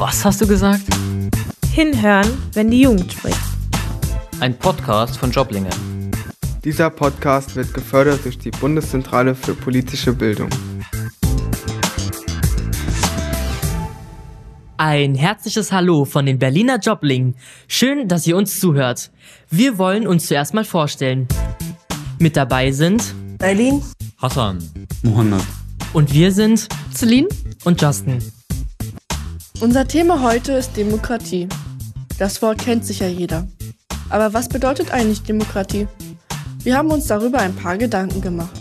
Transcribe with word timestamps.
Was 0.00 0.24
hast 0.24 0.40
du 0.40 0.46
gesagt? 0.46 0.80
Hinhören, 1.74 2.26
wenn 2.54 2.70
die 2.70 2.80
Jugend 2.80 3.12
spricht. 3.12 3.36
Ein 4.40 4.56
Podcast 4.58 5.18
von 5.18 5.30
Joblinge. 5.30 5.68
Dieser 6.64 6.88
Podcast 6.88 7.54
wird 7.54 7.74
gefördert 7.74 8.24
durch 8.24 8.38
die 8.38 8.50
Bundeszentrale 8.50 9.34
für 9.34 9.52
politische 9.52 10.14
Bildung. 10.14 10.48
Ein 14.78 15.14
herzliches 15.16 15.70
Hallo 15.70 16.06
von 16.06 16.24
den 16.24 16.38
Berliner 16.38 16.78
Joblingen. 16.78 17.34
Schön, 17.68 18.08
dass 18.08 18.26
ihr 18.26 18.38
uns 18.38 18.58
zuhört. 18.58 19.10
Wir 19.50 19.76
wollen 19.76 20.06
uns 20.06 20.28
zuerst 20.28 20.54
mal 20.54 20.64
vorstellen. 20.64 21.28
Mit 22.18 22.38
dabei 22.38 22.72
sind 22.72 23.14
Eileen, 23.42 23.82
Hassan, 24.16 24.60
Mohammed. 25.02 25.42
und 25.92 26.14
wir 26.14 26.32
sind 26.32 26.68
Celine? 26.94 27.28
und 27.64 27.82
Justin. 27.82 28.22
Unser 29.60 29.86
Thema 29.86 30.22
heute 30.22 30.52
ist 30.52 30.74
Demokratie. 30.74 31.46
Das 32.18 32.40
Wort 32.40 32.56
kennt 32.56 32.86
sicher 32.86 33.08
jeder. 33.08 33.46
Aber 34.08 34.32
was 34.32 34.48
bedeutet 34.48 34.90
eigentlich 34.90 35.22
Demokratie? 35.22 35.86
Wir 36.62 36.78
haben 36.78 36.90
uns 36.90 37.08
darüber 37.08 37.40
ein 37.40 37.54
paar 37.54 37.76
Gedanken 37.76 38.22
gemacht. 38.22 38.58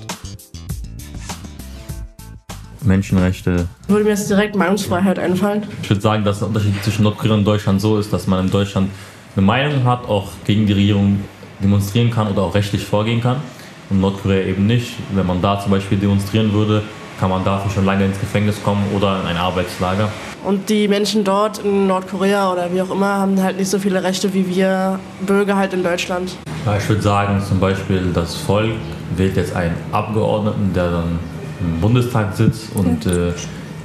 Menschenrechte. 2.82 3.70
würde 3.88 4.04
mir 4.04 4.10
jetzt 4.10 4.30
direkt 4.30 4.58
Meinungsfreiheit 4.58 5.20
einfallen. 5.20 5.64
Ich 5.82 5.90
würde 5.90 6.02
sagen, 6.02 6.26
dass 6.26 6.40
der 6.40 6.50
Unterschied 6.50 6.84
zwischen 6.84 7.04
Nordkorea 7.04 7.36
und 7.36 7.46
Deutschland 7.46 7.80
so 7.80 7.98
ist, 7.98 8.12
dass 8.12 8.28
man 8.28 8.48
in 8.48 8.52
Deutschland 8.52 8.92
eine 9.38 9.46
Meinung 9.46 9.86
hat, 9.86 10.04
auch 10.04 10.28
gegen 10.44 10.68
die 10.68 10.74
Regierung 10.74 11.22
demonstrieren 11.64 12.12
kann 12.12 12.28
oder 12.28 12.42
auch 12.42 12.56
rechtlich 12.56 12.84
vorgehen 12.84 13.22
kann. 13.22 13.38
Und 13.90 13.98
in 13.98 14.02
Nordkorea 14.02 14.44
eben 14.44 14.68
nicht. 14.68 14.96
Wenn 15.14 15.26
man 15.26 15.42
da 15.42 15.62
zum 15.62 15.72
Beispiel 15.72 15.98
demonstrieren 15.98 16.52
würde, 16.52 16.84
kann 17.20 17.30
man 17.30 17.44
dafür 17.44 17.70
schon 17.70 17.86
lange 17.86 18.06
ins 18.06 18.20
Gefängnis 18.20 18.64
kommen 18.64 18.84
oder 18.96 19.20
in 19.22 19.28
ein 19.28 19.38
Arbeitslager. 19.38 20.10
Und 20.46 20.70
die 20.70 20.88
Menschen 20.88 21.24
dort 21.24 21.60
in 21.60 21.88
Nordkorea 21.88 22.52
oder 22.52 22.74
wie 22.74 22.82
auch 22.82 22.92
immer 22.92 23.18
haben 23.18 23.42
halt 23.42 23.58
nicht 23.58 23.70
so 23.70 23.78
viele 23.78 24.02
Rechte 24.02 24.34
wie 24.34 24.48
wir 24.48 25.00
Bürger 25.26 25.58
halt 25.58 25.74
in 25.74 25.84
Deutschland. 25.84 26.36
Ja, 26.66 26.78
ich 26.78 26.88
würde 26.88 27.02
sagen, 27.02 27.42
zum 27.46 27.60
Beispiel 27.60 28.12
das 28.14 28.36
Volk 28.36 28.76
wählt 29.18 29.36
jetzt 29.36 29.56
einen 29.56 29.76
Abgeordneten, 29.92 30.72
der 30.74 30.92
dann 30.92 31.20
im 31.60 31.82
Bundestag 31.82 32.36
sitzt 32.36 32.74
und 32.76 33.06
äh, 33.06 33.34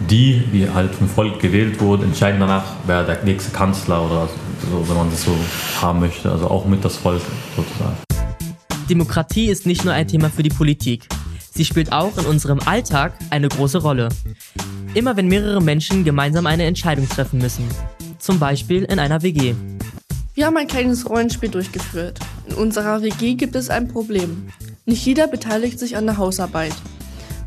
die, 0.08 0.42
die 0.52 0.70
halt 0.70 0.94
vom 0.94 1.08
Volk 1.08 1.40
gewählt 1.40 1.80
wurden, 1.80 2.04
entscheiden 2.04 2.38
danach, 2.38 2.64
wer 2.86 3.02
der 3.02 3.24
nächste 3.24 3.50
Kanzler 3.52 4.04
oder 4.04 4.28
so, 4.70 4.88
wenn 4.88 4.96
man 4.96 5.10
das 5.10 5.24
so 5.24 5.32
haben 5.80 6.00
möchte. 6.00 6.30
Also 6.30 6.48
auch 6.48 6.66
mit 6.66 6.84
das 6.84 6.96
Volk 6.96 7.22
sozusagen. 7.56 7.96
Demokratie 8.88 9.46
ist 9.46 9.66
nicht 9.66 9.84
nur 9.84 9.94
ein 9.94 10.06
Thema 10.06 10.28
für 10.28 10.42
die 10.42 10.50
Politik. 10.50 11.08
Sie 11.56 11.64
spielt 11.64 11.92
auch 11.92 12.18
in 12.18 12.26
unserem 12.26 12.58
Alltag 12.58 13.12
eine 13.30 13.48
große 13.48 13.78
Rolle. 13.78 14.08
Immer 14.94 15.16
wenn 15.16 15.28
mehrere 15.28 15.62
Menschen 15.62 16.02
gemeinsam 16.02 16.46
eine 16.46 16.64
Entscheidung 16.64 17.08
treffen 17.08 17.38
müssen. 17.38 17.68
Zum 18.18 18.40
Beispiel 18.40 18.82
in 18.82 18.98
einer 18.98 19.22
WG. 19.22 19.54
Wir 20.34 20.46
haben 20.46 20.56
ein 20.56 20.66
kleines 20.66 21.08
Rollenspiel 21.08 21.50
durchgeführt. 21.50 22.18
In 22.48 22.54
unserer 22.54 23.02
WG 23.02 23.34
gibt 23.34 23.54
es 23.54 23.70
ein 23.70 23.86
Problem. 23.86 24.48
Nicht 24.84 25.06
jeder 25.06 25.28
beteiligt 25.28 25.78
sich 25.78 25.96
an 25.96 26.06
der 26.06 26.16
Hausarbeit. 26.16 26.74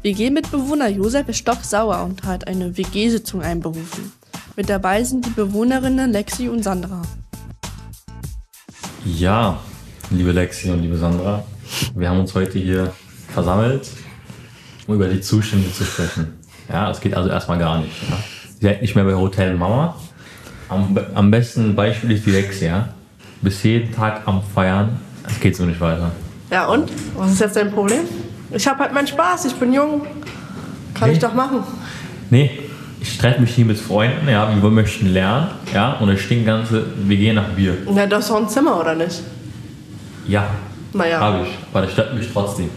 WG-Mitbewohner 0.04 0.88
Josef 0.88 1.28
ist 1.28 1.40
stocksauer 1.40 2.02
und 2.06 2.24
hat 2.24 2.48
eine 2.48 2.78
WG-Sitzung 2.78 3.42
einberufen. 3.42 4.14
Mit 4.56 4.70
dabei 4.70 5.04
sind 5.04 5.26
die 5.26 5.32
Bewohnerinnen 5.32 6.14
Lexi 6.14 6.48
und 6.48 6.64
Sandra. 6.64 7.02
Ja, 9.04 9.60
liebe 10.12 10.32
Lexi 10.32 10.70
und 10.70 10.82
liebe 10.82 10.96
Sandra, 10.96 11.44
wir 11.94 12.10
haben 12.10 12.22
uns 12.22 12.34
heute 12.34 12.58
hier 12.58 12.94
versammelt, 13.42 13.88
um 14.88 14.96
über 14.96 15.08
die 15.08 15.22
Zustände 15.22 15.72
zu 15.72 15.84
sprechen. 15.84 16.34
Ja, 16.70 16.88
das 16.88 17.00
geht 17.00 17.14
also 17.14 17.30
erstmal 17.30 17.60
gar 17.60 17.78
nicht. 17.78 17.92
Ja. 18.10 18.18
Sie 18.60 18.66
seid 18.66 18.82
nicht 18.82 18.96
mehr 18.96 19.04
bei 19.04 19.14
Hotel 19.14 19.54
Mama. 19.56 19.96
Am, 20.70 20.98
am 21.14 21.30
besten 21.30 21.76
Beispiel 21.76 22.12
ist 22.14 22.26
die 22.26 22.32
Lexi, 22.32 22.66
ja. 22.66 22.90
Bis 23.44 23.62
jeden 23.62 23.94
Tag 23.94 24.22
am 24.26 24.42
Feiern, 24.56 25.00
es 25.30 25.40
geht 25.40 25.56
so 25.56 25.66
nicht 25.66 25.80
weiter. 25.80 26.12
Ja 26.50 26.66
und? 26.68 26.90
Was 27.16 27.32
ist 27.34 27.39
jetzt 27.42 27.56
dein 27.58 27.72
Problem? 27.72 28.02
Ich 28.50 28.67
habe 28.67 28.80
halt 28.80 28.92
meinen 28.94 29.06
Spaß, 29.08 29.45
ich 29.45 29.54
bin 29.54 29.72
jung. 29.72 30.02
Kann 30.95 31.10
Nee. 31.10 31.14
ich 31.16 31.20
doch 31.20 31.34
machen. 31.36 31.60
Nee, 32.32 32.50
ich 33.00 33.20
treffe 33.20 33.40
mich 33.42 33.54
hier 33.54 33.66
mit 33.66 33.78
Freunden, 33.78 34.28
ja, 34.28 34.50
wir 34.60 34.70
möchten 34.72 35.14
lernen, 35.14 35.50
ja, 35.76 35.94
und 36.00 36.10
es 36.10 36.22
stinkt 36.22 36.48
ganze 36.48 36.86
WG 37.08 37.34
nach 37.34 37.50
Bier. 37.50 37.78
Na, 37.88 38.08
das 38.08 38.23
ist 38.26 38.32
doch 38.32 38.38
ein 38.38 38.50
Zimmer, 38.50 38.80
oder 38.80 38.95
nicht? 38.95 39.22
Ja, 40.28 40.48
Naja. 40.94 41.20
habe 41.20 41.44
ich, 41.45 41.50
aber 41.72 41.84
das 41.84 41.92
stört 41.92 42.16
mich 42.16 42.28
trotzdem. 42.34 42.70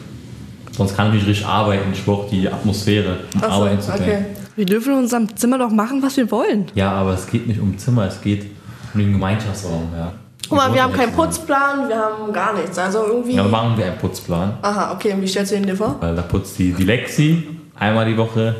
Sonst 0.80 0.96
kann 0.96 1.08
ich 1.08 1.12
nicht 1.12 1.26
richtig 1.26 1.46
arbeiten, 1.46 1.92
ich 1.92 2.02
brauche 2.06 2.30
die 2.30 2.48
Atmosphäre, 2.48 3.18
um 3.34 3.40
so, 3.40 3.46
arbeiten 3.46 3.82
zu 3.82 3.92
können. 3.92 4.02
okay. 4.02 4.24
Wir 4.56 4.64
dürfen 4.64 4.94
in 4.94 4.98
unserem 5.00 5.36
Zimmer 5.36 5.58
doch 5.58 5.70
machen, 5.70 6.02
was 6.02 6.16
wir 6.16 6.30
wollen. 6.30 6.68
Ja, 6.74 6.92
aber 6.92 7.12
es 7.12 7.26
geht 7.26 7.46
nicht 7.46 7.60
um 7.60 7.76
Zimmer, 7.76 8.06
es 8.06 8.18
geht 8.22 8.46
um 8.94 9.00
den 9.00 9.12
Gemeinschaftsraum, 9.12 9.88
ja. 9.94 10.14
Guck 10.48 10.56
mal, 10.56 10.72
wir 10.72 10.82
haben 10.82 10.94
keinen 10.94 11.12
Putzplan, 11.12 11.86
wir 11.86 11.96
haben 11.98 12.32
gar 12.32 12.54
nichts. 12.54 12.78
Also 12.78 13.04
irgendwie. 13.08 13.34
Ja, 13.34 13.42
dann 13.42 13.50
machen 13.50 13.76
wir 13.76 13.84
einen 13.84 13.98
Putzplan, 13.98 14.54
Aha, 14.62 14.94
okay, 14.94 15.12
und 15.12 15.20
wie 15.20 15.28
stellst 15.28 15.52
du 15.52 15.56
ihn 15.56 15.64
dir 15.64 15.76
vor? 15.76 15.96
weil 16.00 16.16
da 16.16 16.22
putzt 16.22 16.58
die, 16.58 16.72
die 16.72 16.84
Lexi 16.84 17.46
einmal 17.78 18.06
die 18.06 18.16
Woche 18.16 18.56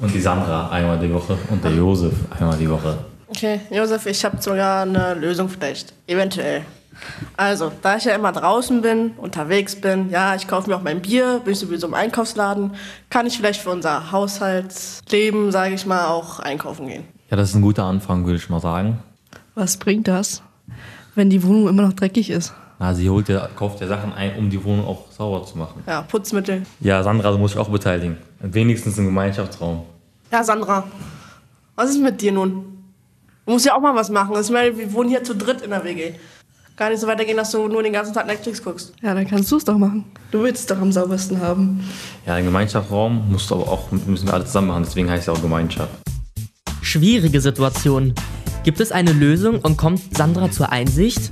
und 0.00 0.12
die 0.12 0.20
Sandra 0.20 0.70
einmal 0.70 0.98
die 0.98 1.14
Woche 1.14 1.38
und 1.50 1.62
der 1.62 1.70
Josef 1.70 2.14
einmal 2.36 2.58
die 2.58 2.68
Woche. 2.68 2.98
Okay, 3.28 3.60
Josef, 3.70 4.06
ich 4.06 4.24
habe 4.24 4.42
sogar 4.42 4.82
eine 4.82 5.14
Lösung 5.14 5.48
vielleicht. 5.48 5.94
Eventuell. 6.08 6.62
Also, 7.36 7.72
da 7.82 7.96
ich 7.96 8.04
ja 8.04 8.14
immer 8.14 8.32
draußen 8.32 8.82
bin, 8.82 9.12
unterwegs 9.16 9.76
bin, 9.80 10.10
ja, 10.10 10.34
ich 10.34 10.46
kaufe 10.46 10.68
mir 10.68 10.76
auch 10.76 10.82
mein 10.82 11.02
Bier, 11.02 11.40
bin 11.44 11.52
ich 11.52 11.58
sowieso 11.58 11.86
im 11.86 11.94
Einkaufsladen, 11.94 12.72
kann 13.08 13.26
ich 13.26 13.36
vielleicht 13.36 13.60
für 13.60 13.70
unser 13.70 14.12
Haushaltsleben, 14.12 15.52
sage 15.52 15.74
ich 15.74 15.86
mal, 15.86 16.06
auch 16.06 16.40
einkaufen 16.40 16.88
gehen. 16.88 17.04
Ja, 17.30 17.36
das 17.36 17.50
ist 17.50 17.54
ein 17.54 17.62
guter 17.62 17.84
Anfang, 17.84 18.26
würde 18.26 18.38
ich 18.38 18.48
mal 18.50 18.60
sagen. 18.60 18.98
Was 19.54 19.76
bringt 19.76 20.08
das, 20.08 20.42
wenn 21.14 21.30
die 21.30 21.42
Wohnung 21.42 21.68
immer 21.68 21.82
noch 21.82 21.92
dreckig 21.92 22.30
ist? 22.30 22.54
Na, 22.78 22.94
sie 22.94 23.10
holt 23.10 23.28
ja, 23.28 23.46
kauft 23.56 23.80
ja 23.82 23.86
Sachen 23.86 24.12
ein, 24.12 24.36
um 24.36 24.48
die 24.48 24.62
Wohnung 24.64 24.86
auch 24.86 25.12
sauber 25.12 25.44
zu 25.44 25.58
machen. 25.58 25.82
Ja, 25.86 26.00
Putzmittel. 26.00 26.62
Ja, 26.80 27.02
Sandra, 27.02 27.30
du 27.30 27.36
musst 27.36 27.54
dich 27.54 27.60
auch 27.60 27.68
beteiligen. 27.68 28.16
Wenigstens 28.40 28.96
im 28.96 29.04
Gemeinschaftsraum. 29.04 29.82
Ja, 30.32 30.42
Sandra, 30.42 30.84
was 31.76 31.90
ist 31.90 32.00
mit 32.00 32.22
dir 32.22 32.32
nun? 32.32 32.64
Du 33.44 33.52
musst 33.52 33.66
ja 33.66 33.74
auch 33.74 33.80
mal 33.80 33.94
was 33.94 34.08
machen. 34.10 34.34
Ich 34.40 34.50
meine, 34.50 34.76
wir 34.78 34.92
wohnen 34.92 35.10
hier 35.10 35.22
zu 35.22 35.34
dritt 35.34 35.60
in 35.60 35.70
der 35.70 35.84
WG. 35.84 36.14
Gar 36.80 36.88
nicht 36.88 37.00
so 37.00 37.06
weitergehen, 37.06 37.36
dass 37.36 37.50
du 37.50 37.68
nur 37.68 37.82
den 37.82 37.92
ganzen 37.92 38.14
Tag 38.14 38.26
Netflix 38.26 38.64
guckst. 38.64 38.94
Ja, 39.02 39.12
dann 39.12 39.28
kannst 39.28 39.52
du 39.52 39.58
es 39.58 39.64
doch 39.66 39.76
machen. 39.76 40.06
Du 40.30 40.42
willst 40.42 40.60
es 40.62 40.66
doch 40.66 40.80
am 40.80 40.90
saubersten 40.90 41.38
haben. 41.38 41.86
Ja, 42.24 42.36
den 42.36 42.46
Gemeinschaftsraum 42.46 43.30
musst 43.30 43.50
du 43.50 43.56
aber 43.56 43.68
auch, 43.70 43.90
müssen 43.90 44.26
wir 44.26 44.32
alle 44.32 44.46
zusammen 44.46 44.68
machen, 44.68 44.84
deswegen 44.86 45.10
heißt 45.10 45.20
es 45.20 45.26
ja 45.26 45.34
auch 45.34 45.42
Gemeinschaft. 45.42 45.90
Schwierige 46.80 47.42
Situation. 47.42 48.14
Gibt 48.64 48.80
es 48.80 48.92
eine 48.92 49.12
Lösung 49.12 49.60
und 49.60 49.76
kommt 49.76 50.16
Sandra 50.16 50.50
zur 50.50 50.72
Einsicht? 50.72 51.30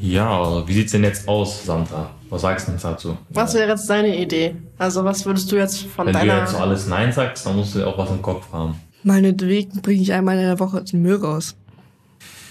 Ja, 0.00 0.64
wie 0.64 0.74
sieht's 0.74 0.92
denn 0.92 1.02
jetzt 1.02 1.26
aus, 1.26 1.64
Sandra? 1.66 2.10
Was 2.30 2.42
sagst 2.42 2.68
du 2.68 2.70
denn 2.70 2.80
dazu? 2.80 3.18
Was 3.30 3.54
wäre 3.54 3.70
jetzt 3.70 3.90
deine 3.90 4.16
Idee? 4.16 4.54
Also, 4.78 5.02
was 5.02 5.26
würdest 5.26 5.50
du 5.50 5.56
jetzt 5.56 5.86
von 5.86 6.06
Wenn 6.06 6.12
du 6.12 6.20
deiner. 6.20 6.38
jetzt 6.38 6.52
zu 6.52 6.58
alles 6.58 6.86
Nein 6.86 7.12
sagst, 7.12 7.44
dann 7.44 7.56
musst 7.56 7.74
du 7.74 7.80
ja 7.80 7.86
auch 7.86 7.98
was 7.98 8.10
im 8.10 8.22
Kopf 8.22 8.44
haben. 8.52 8.76
Meinetwegen 9.02 9.80
bringe 9.82 10.02
ich 10.02 10.12
einmal 10.12 10.36
in 10.36 10.42
der 10.44 10.58
Woche 10.58 10.82
den 10.82 11.02
Müll 11.02 11.16
raus. 11.16 11.54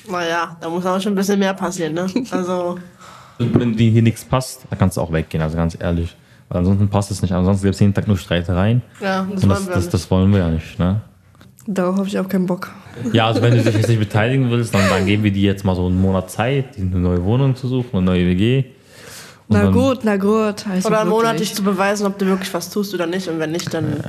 Naja, 0.09 0.55
da 0.61 0.69
muss 0.69 0.85
aber 0.85 0.99
schon 0.99 1.13
ein 1.13 1.15
bisschen 1.15 1.39
mehr 1.39 1.53
passieren, 1.53 1.93
ne? 1.93 2.07
Also, 2.31 2.77
Wenn 3.39 3.75
dir 3.75 3.91
hier 3.91 4.01
nichts 4.01 4.23
passt, 4.23 4.61
dann 4.69 4.79
kannst 4.79 4.97
du 4.97 5.01
auch 5.01 5.11
weggehen, 5.11 5.43
also 5.43 5.57
ganz 5.57 5.77
ehrlich. 5.79 6.15
Weil 6.49 6.59
ansonsten 6.59 6.87
passt 6.87 7.11
es 7.11 7.21
nicht. 7.21 7.33
Ansonsten 7.33 7.65
gibt 7.65 7.75
es 7.75 7.81
jeden 7.81 7.93
Tag 7.93 8.07
nur 8.07 8.17
Streitereien. 8.17 8.81
ja, 9.01 9.27
das 9.29 9.43
Und 9.43 9.49
wollen 9.49 9.49
das, 9.49 9.67
wir 9.67 9.75
das, 9.75 9.89
das 9.89 10.09
wollen 10.11 10.31
wir 10.31 10.39
ja 10.39 10.49
nicht, 10.49 10.79
ne? 10.79 11.01
Darauf 11.69 11.97
habe 11.97 12.07
ich 12.07 12.17
auch 12.17 12.29
keinen 12.29 12.45
Bock. 12.45 12.71
Ja, 13.11 13.27
also 13.27 13.41
wenn 13.41 13.51
du 13.53 13.61
dich 13.61 13.75
jetzt 13.75 13.89
nicht 13.89 13.99
beteiligen 13.99 14.49
willst, 14.49 14.73
dann, 14.73 14.87
dann 14.89 15.05
geben 15.05 15.23
wir 15.23 15.31
dir 15.33 15.51
jetzt 15.51 15.65
mal 15.65 15.75
so 15.75 15.85
einen 15.87 16.01
Monat 16.01 16.31
Zeit, 16.31 16.77
dir 16.77 16.83
eine 16.83 16.99
neue 16.99 17.21
Wohnung 17.25 17.57
zu 17.57 17.67
suchen, 17.67 17.89
eine 17.97 18.05
neue 18.05 18.25
WG. 18.25 18.63
Und 19.49 19.57
Na 19.57 19.69
gut, 19.69 19.99
na 20.03 20.15
gut. 20.15 20.65
Also 20.67 20.87
Oder 20.87 21.01
einen 21.01 21.09
Monat 21.09 21.39
dich 21.41 21.53
zu 21.53 21.63
beweisen, 21.63 22.07
ob 22.07 22.17
du 22.17 22.25
wirklich 22.25 22.53
was 22.53 22.69
tust 22.69 22.93
oder 22.93 23.05
nicht. 23.05 23.27
Und 23.27 23.39
wenn 23.39 23.51
nicht, 23.51 23.73
dann 23.73 24.01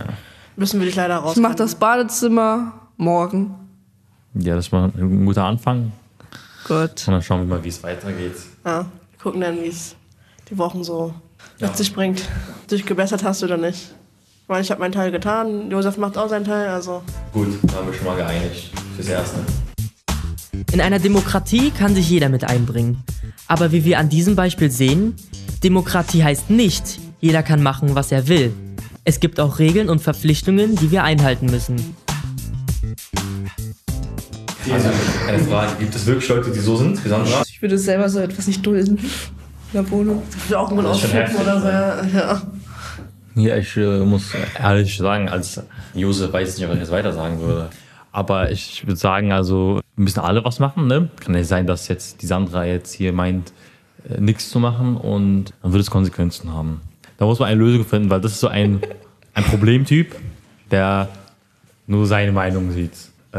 müssen 0.59 0.81
wir 0.81 0.87
dich 0.87 0.97
leider 0.97 1.17
raus. 1.17 1.37
Ich 1.37 1.43
mach 1.43 1.55
das 1.55 1.77
Badezimmer 1.77 2.75
morgen. 2.97 3.55
Ja, 4.35 4.57
das 4.57 4.67
ist 4.67 4.73
mal 4.73 4.91
ein 4.95 5.25
guter 5.25 5.45
Anfang. 5.45 5.93
Gut. 6.67 7.07
Und 7.07 7.09
dann 7.09 7.23
schauen 7.23 7.41
wir 7.41 7.57
mal, 7.57 7.65
wie 7.65 7.69
es 7.69 7.83
weitergeht. 7.83 8.35
Ja, 8.65 8.81
wir 8.81 9.19
gucken 9.23 9.41
dann, 9.41 9.63
wie 9.63 9.69
es 9.69 9.95
die 10.51 10.59
Wochen 10.59 10.85
so 10.85 11.15
mit 11.61 11.77
sich 11.77 11.95
bringt. 11.95 12.23
Ob 12.61 12.69
du 12.69 12.77
dich 12.77 12.85
gebessert 12.85 13.25
hast 13.25 13.43
oder 13.43 13.57
nicht. 13.57 13.95
Ich 14.43 14.49
meine, 14.49 14.63
ich 14.63 14.71
habe 14.71 14.81
meinen 14.81 14.93
Teil 14.93 15.11
getan, 15.11 15.71
Josef 15.71 15.97
macht 15.97 16.19
auch 16.19 16.29
seinen 16.29 16.45
Teil, 16.45 16.69
also. 16.69 17.03
Gut, 17.33 17.49
dann 17.63 17.77
haben 17.77 17.87
wir 17.87 17.95
schon 17.95 18.07
mal 18.07 18.17
geeinigt. 18.17 18.73
Fürs 18.97 19.09
Erste. 19.09 19.39
In 20.73 20.81
einer 20.81 20.99
Demokratie 20.99 21.71
kann 21.71 21.95
sich 21.95 22.11
jeder 22.11 22.29
mit 22.29 22.45
einbringen. 22.45 23.05
Aber 23.47 23.73
wie 23.73 23.85
wir 23.85 23.99
an 23.99 24.09
diesem 24.09 24.37
Beispiel 24.37 24.71
sehen, 24.71 25.15
Demokratie 25.63 26.25
heißt 26.25 26.51
nicht, 26.51 26.99
jeder 27.21 27.43
kann 27.43 27.63
machen, 27.63 27.95
was 27.95 28.13
er 28.13 28.29
will. 28.29 28.53
Es 29.09 29.21
gibt 29.21 29.41
auch 29.41 29.59
Regeln 29.59 29.89
und 29.89 30.01
Verpflichtungen, 30.01 30.77
die 30.77 30.91
wir 30.91 31.03
einhalten 31.03 31.47
müssen. 31.47 31.97
Also, 34.71 34.89
eine 35.27 35.39
Frage. 35.39 35.77
Gibt 35.79 35.95
es 35.95 36.05
wirklich 36.05 36.29
Leute, 36.29 36.51
die 36.51 36.59
so 36.59 36.77
sind, 36.77 37.03
wie 37.03 37.09
Sandra? 37.09 37.43
Ich 37.49 37.63
würde 37.63 37.79
selber 37.79 38.07
so 38.11 38.19
etwas 38.19 38.47
nicht 38.47 38.67
dulden. 38.67 38.99
In 38.99 39.09
der 39.73 39.91
Wohnung. 39.91 40.23
Ich 40.37 40.51
will 40.51 40.59
auch 40.59 40.71
mal 40.73 40.85
ausflippen 40.85 41.37
oder 41.37 41.59
so. 41.59 41.69
Ja. 41.69 42.05
ja. 42.05 42.43
Ja, 43.35 43.57
ich 43.57 43.75
äh, 43.79 44.01
muss 44.01 44.33
ehrlich 44.61 44.99
sagen, 44.99 45.31
als 45.31 45.63
Josef 45.95 46.31
weiß 46.31 46.53
ich 46.53 46.61
nicht, 46.61 46.69
was 46.69 46.75
ich 46.75 46.83
jetzt 46.83 46.93
weiter 46.93 47.15
sagen 47.15 47.41
würde. 47.41 47.71
Aber 48.13 48.51
ich 48.51 48.87
würde 48.87 48.97
sagen, 48.97 49.33
also 49.33 49.81
wir 49.97 50.05
müssen 50.05 50.21
alle 50.21 50.45
was 50.45 50.59
machen. 50.59 50.87
Ne? 50.87 51.09
Kann 51.19 51.33
nicht 51.33 51.49
sein, 51.49 51.67
dass 51.67 51.89
jetzt 51.89 52.21
die 52.21 52.27
Sandra 52.27 52.67
jetzt 52.67 52.93
hier 52.93 53.15
meint, 53.15 53.55
äh, 54.07 54.21
nichts 54.21 54.51
zu 54.51 54.59
machen 54.59 54.99
und 54.99 55.55
dann 55.63 55.73
wird 55.73 55.81
es 55.81 55.91
Konsequenzen 55.91 56.53
haben. 56.53 56.83
Da 57.19 57.27
muss 57.27 57.39
man 57.41 57.49
eine 57.49 57.61
Lösung 57.61 57.85
finden, 57.85 58.09
weil 58.11 58.21
das 58.21 58.33
ist 58.33 58.41
so 58.41 58.49
ein, 58.49 58.81
ein 59.35 59.45
Problemtyp, 59.45 60.15
der 60.71 61.09
nur 61.87 62.07
seine 62.07 62.33
Meinung 62.33 62.71
sieht. 62.71 62.93
Äh, 63.33 63.39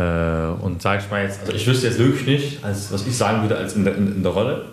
und 0.62 0.82
sag 0.82 1.00
ich 1.00 1.10
mal 1.10 1.24
jetzt, 1.24 1.40
also 1.42 1.54
ich 1.54 1.66
wüsste 1.66 1.88
jetzt 1.88 1.98
wirklich 1.98 2.28
nicht, 2.28 2.64
als, 2.64 2.92
was 2.92 3.08
ich 3.08 3.16
sagen 3.16 3.42
würde 3.42 3.58
als 3.58 3.76
in 3.76 3.86
der, 3.86 3.96
in, 3.96 4.18
in 4.18 4.24
der 4.24 4.34
Rolle, 4.34 4.66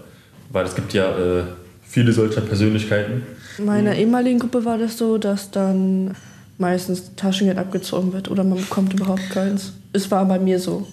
weil 0.51 0.67
es 0.67 0.75
gibt 0.75 0.93
ja 0.93 1.09
äh, 1.11 1.45
viele 1.83 2.13
solcher 2.13 2.41
Persönlichkeiten. 2.41 3.23
In 3.59 3.65
meiner 3.65 3.95
ehemaligen 3.95 4.41
Gruppe 4.41 4.65
war 4.65 4.77
das 4.77 4.99
so, 4.99 5.19
dass 5.19 5.51
dann 5.51 6.15
meistens 6.59 7.15
Taschengeld 7.15 7.59
abgezogen 7.59 8.13
wird 8.13 8.31
oder 8.31 8.43
man 8.43 8.59
bekommt 8.59 8.93
überhaupt 8.93 9.31
keins. 9.31 9.73
Es 9.93 10.11
war 10.11 10.25
bei 10.27 10.39
mir 10.39 10.59
so. 10.59 10.87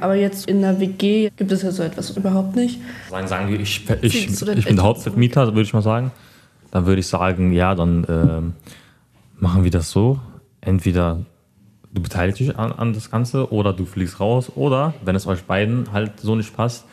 Aber 0.00 0.14
jetzt 0.14 0.48
in 0.48 0.60
der 0.60 0.78
WG 0.78 1.30
gibt 1.36 1.50
es 1.50 1.62
ja 1.62 1.70
so 1.72 1.82
etwas 1.82 2.10
überhaupt 2.10 2.54
nicht. 2.56 2.78
Sagen, 3.10 3.26
sagen 3.26 3.48
wir, 3.50 3.58
ich, 3.58 3.84
ich, 4.02 4.28
ich 4.28 4.38
denn 4.38 4.62
bin 4.62 4.82
Hauptvermieter, 4.82 5.46
würde 5.46 5.62
ich 5.62 5.72
mal 5.72 5.82
sagen. 5.82 6.12
Dann 6.74 6.86
würde 6.86 6.98
ich 6.98 7.06
sagen, 7.06 7.52
ja, 7.52 7.76
dann 7.76 8.04
ähm, 8.08 8.52
machen 9.38 9.62
wir 9.62 9.70
das 9.70 9.92
so. 9.92 10.18
Entweder 10.60 11.20
du 11.92 12.02
beteiligst 12.02 12.40
dich 12.40 12.58
an, 12.58 12.72
an 12.72 12.92
das 12.92 13.12
Ganze 13.12 13.52
oder 13.52 13.72
du 13.72 13.84
fliegst 13.86 14.18
raus. 14.18 14.50
Oder, 14.56 14.92
wenn 15.04 15.14
es 15.14 15.24
euch 15.28 15.44
beiden 15.44 15.92
halt 15.92 16.18
so 16.18 16.34
nicht 16.34 16.56
passt, 16.56 16.84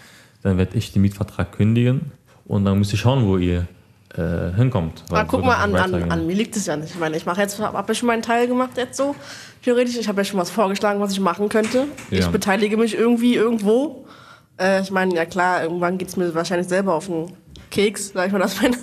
dann 0.43 0.59
werde 0.59 0.77
ich 0.77 0.93
den 0.93 1.01
Mietvertrag 1.01 1.51
kündigen 1.51 2.11
und 2.45 2.63
dann 2.63 2.77
müsst 2.77 2.93
ihr 2.93 2.99
schauen, 2.99 3.25
wo 3.25 3.37
ihr 3.37 3.67
äh, 4.15 4.53
hinkommt. 4.55 5.03
Aber 5.09 5.25
guck 5.25 5.43
mal, 5.43 5.55
an, 5.55 5.75
an, 5.75 6.11
an 6.11 6.27
mir 6.27 6.35
liegt 6.35 6.55
es 6.55 6.67
ja 6.67 6.77
nicht. 6.77 6.93
Ich 6.93 6.99
meine, 6.99 7.17
ich 7.17 7.25
mache 7.25 7.41
jetzt, 7.41 7.59
habe 7.59 7.87
ja 7.87 7.95
schon 7.95 8.05
meinen 8.05 8.21
Teil 8.21 8.47
gemacht 8.47 8.77
jetzt 8.77 8.97
so, 8.97 9.15
theoretisch. 9.63 9.97
Ich 9.97 10.07
habe 10.07 10.21
ja 10.21 10.25
schon 10.25 10.39
was 10.39 10.51
vorgeschlagen, 10.51 10.99
was 10.99 11.11
ich 11.11 11.19
machen 11.19 11.49
könnte. 11.49 11.87
Ich 12.11 12.19
Ja. 12.19 12.29
beteilige 12.29 12.77
mich 12.77 12.95
irgendwie 12.95 13.33
irgendwo. 13.33 14.05
Äh, 14.59 14.81
ich 14.83 14.91
meine, 14.91 15.15
ja 15.15 15.25
klar, 15.25 15.63
irgendwann 15.63 15.97
geht 15.97 16.09
es 16.09 16.17
mir 16.17 16.35
wahrscheinlich 16.35 16.67
selber 16.67 16.93
auf 16.93 17.07
den 17.07 17.31
Keks, 17.71 18.11
sag 18.13 18.27
ich 18.27 18.31
mal, 18.33 18.37
dass 18.37 18.61
meine, 18.61 18.77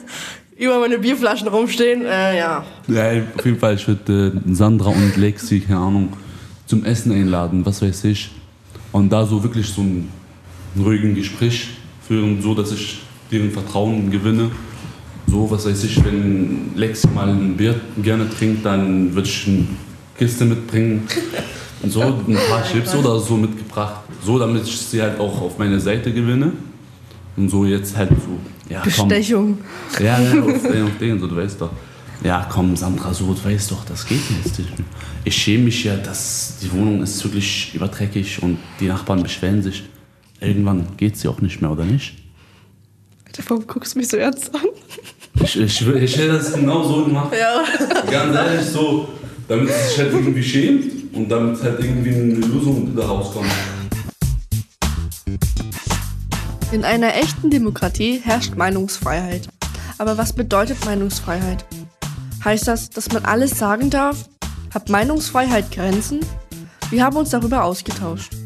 über 0.58 0.80
meine 0.80 0.98
Bierflaschen 0.98 1.48
rumstehen. 1.48 2.04
Äh, 2.04 2.38
ja, 2.38 2.64
Ja, 2.88 3.10
auf 3.36 3.44
jeden 3.44 3.58
Fall, 3.58 3.74
ich 3.74 3.86
würde 3.86 4.32
äh, 4.34 4.54
Sandra 4.54 4.90
und 4.90 5.16
Lexi, 5.16 5.60
keine 5.60 5.78
Ahnung, 5.78 6.08
zum 6.66 6.84
Essen 6.84 7.12
einladen, 7.12 7.64
was 7.64 7.80
weiß 7.80 8.04
ich. 8.04 8.30
Und 8.90 9.10
da 9.10 9.24
so 9.24 9.42
wirklich 9.42 9.68
so 9.68 9.82
ein 9.82 10.08
ruhigen 10.76 11.14
Gespräch 11.14 11.68
führen, 12.06 12.42
so 12.42 12.54
dass 12.54 12.72
ich 12.72 13.00
deren 13.30 13.50
Vertrauen 13.50 14.10
gewinne. 14.10 14.50
So, 15.26 15.50
was 15.50 15.66
weiß 15.66 15.84
ich, 15.84 16.02
wenn 16.04 16.70
Lexi 16.74 17.06
mal 17.08 17.28
ein 17.28 17.56
Bier 17.56 17.78
gerne 18.02 18.28
trinkt, 18.28 18.64
dann 18.64 19.14
würde 19.14 19.28
ich 19.28 19.46
eine 19.46 19.66
Kiste 20.16 20.44
mitbringen. 20.44 21.06
Und 21.82 21.92
so 21.92 22.00
ein 22.00 22.38
paar 22.50 22.64
Chips 22.64 22.94
oder 22.94 23.20
so 23.20 23.36
mitgebracht. 23.36 24.02
So, 24.24 24.38
damit 24.38 24.64
ich 24.64 24.76
sie 24.76 25.00
halt 25.00 25.20
auch 25.20 25.40
auf 25.42 25.58
meine 25.58 25.78
Seite 25.78 26.12
gewinne. 26.12 26.52
Und 27.36 27.48
so 27.50 27.64
jetzt 27.64 27.96
halt 27.96 28.10
so, 28.10 28.38
ja, 28.68 28.82
komm. 28.96 29.08
Bestechung. 29.08 29.58
Ja, 29.98 30.20
ja, 30.20 30.42
auf 30.42 30.62
den, 30.62 30.82
auf 30.82 30.98
den, 31.00 31.20
so, 31.20 31.26
du 31.26 31.36
weißt 31.36 31.60
doch. 31.60 31.70
Ja, 32.22 32.46
komm, 32.50 32.74
Sandra, 32.76 33.14
so, 33.14 33.32
du 33.32 33.44
weißt 33.44 33.70
doch, 33.70 33.84
das 33.84 34.04
geht 34.06 34.30
nicht. 34.30 34.68
Ich 35.24 35.36
schäme 35.36 35.64
mich 35.64 35.84
ja, 35.84 35.96
dass 35.96 36.56
die 36.60 36.72
Wohnung 36.72 37.02
ist 37.02 37.22
wirklich 37.22 37.74
überdreckig 37.74 38.42
und 38.42 38.58
die 38.80 38.86
Nachbarn 38.86 39.22
beschweren 39.22 39.62
sich. 39.62 39.84
Irgendwann 40.40 40.86
geht 40.96 41.16
sie 41.16 41.28
auch 41.28 41.40
nicht 41.40 41.60
mehr, 41.60 41.70
oder 41.70 41.84
nicht? 41.84 42.16
Warum 43.46 43.66
guckst 43.66 43.94
du 43.94 44.00
mich 44.00 44.08
so 44.08 44.16
ernst 44.16 44.52
an? 44.54 44.62
Ich, 45.40 45.60
ich, 45.60 45.86
ich 45.86 46.16
hätte 46.16 46.32
das 46.32 46.52
genau 46.52 46.82
so 46.82 47.04
gemacht. 47.04 47.32
Ja. 47.38 47.62
Ganz 48.10 48.34
ehrlich, 48.34 48.66
so, 48.66 49.08
damit 49.46 49.68
sie 49.68 49.88
sich 49.88 49.98
halt 49.98 50.12
irgendwie 50.12 50.42
schämt 50.42 51.14
und 51.14 51.28
damit 51.28 51.62
halt 51.62 51.78
irgendwie 51.78 52.14
eine 52.14 52.34
Lösung 52.34 52.94
da 52.96 53.06
rauskommt. 53.06 53.46
In 56.70 56.84
einer 56.84 57.14
echten 57.14 57.48
Demokratie 57.48 58.20
herrscht 58.22 58.54
Meinungsfreiheit. 58.54 59.48
Aber 59.96 60.18
was 60.18 60.34
bedeutet 60.34 60.84
Meinungsfreiheit? 60.84 61.64
Heißt 62.44 62.68
das, 62.68 62.90
dass 62.90 63.10
man 63.10 63.24
alles 63.24 63.58
sagen 63.58 63.88
darf? 63.88 64.28
Hat 64.74 64.90
Meinungsfreiheit 64.90 65.70
Grenzen? 65.70 66.20
Wir 66.90 67.02
haben 67.02 67.16
uns 67.16 67.30
darüber 67.30 67.64
ausgetauscht. 67.64 68.36